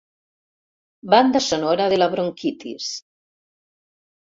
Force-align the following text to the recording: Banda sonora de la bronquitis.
Banda 1.15 1.41
sonora 1.49 1.87
de 1.95 2.01
la 2.01 2.09
bronquitis. 2.15 2.91